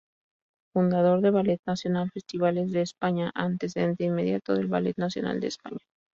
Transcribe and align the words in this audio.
Fundador 0.73 1.21
del 1.21 1.31
Ballet 1.31 1.61
Nacional 1.67 2.09
Festivales 2.09 2.71
de 2.71 2.81
España, 2.81 3.29
antecedente 3.35 4.03
inmediato 4.05 4.55
del 4.55 4.65
Ballet 4.65 4.97
Nacional 4.97 5.39
de 5.39 5.47
España. 5.49 5.77